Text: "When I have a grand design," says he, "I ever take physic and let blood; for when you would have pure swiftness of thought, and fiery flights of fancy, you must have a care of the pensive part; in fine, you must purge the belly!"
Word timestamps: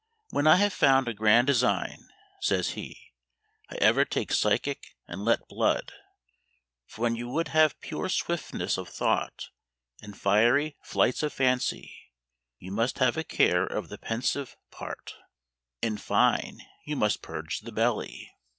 "When 0.31 0.47
I 0.47 0.55
have 0.55 0.81
a 0.81 1.13
grand 1.13 1.45
design," 1.45 2.07
says 2.39 2.71
he, 2.71 3.13
"I 3.69 3.75
ever 3.75 4.03
take 4.03 4.29
physic 4.33 4.95
and 5.07 5.23
let 5.23 5.47
blood; 5.47 5.91
for 6.87 7.03
when 7.03 7.15
you 7.15 7.29
would 7.29 7.49
have 7.49 7.79
pure 7.81 8.09
swiftness 8.09 8.79
of 8.79 8.89
thought, 8.89 9.49
and 10.01 10.17
fiery 10.19 10.75
flights 10.81 11.21
of 11.21 11.33
fancy, 11.33 11.95
you 12.57 12.71
must 12.71 12.97
have 12.97 13.15
a 13.15 13.23
care 13.23 13.63
of 13.63 13.89
the 13.89 13.99
pensive 13.99 14.57
part; 14.71 15.13
in 15.83 15.99
fine, 15.99 16.61
you 16.83 16.95
must 16.95 17.21
purge 17.21 17.59
the 17.59 17.71
belly!" 17.71 18.31